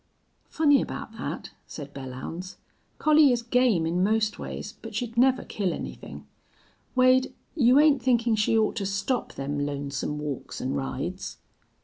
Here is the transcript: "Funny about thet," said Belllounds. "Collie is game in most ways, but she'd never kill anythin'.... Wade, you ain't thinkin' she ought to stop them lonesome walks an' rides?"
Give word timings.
"Funny 0.49 0.81
about 0.81 1.13
thet," 1.17 1.51
said 1.67 1.93
Belllounds. 1.93 2.55
"Collie 2.97 3.31
is 3.31 3.43
game 3.43 3.85
in 3.85 4.01
most 4.03 4.39
ways, 4.39 4.73
but 4.81 4.95
she'd 4.95 5.15
never 5.15 5.43
kill 5.43 5.71
anythin'.... 5.73 6.25
Wade, 6.95 7.35
you 7.53 7.79
ain't 7.79 8.01
thinkin' 8.01 8.35
she 8.35 8.57
ought 8.57 8.77
to 8.77 8.85
stop 8.87 9.33
them 9.33 9.59
lonesome 9.63 10.17
walks 10.17 10.59
an' 10.59 10.73
rides?" 10.73 11.37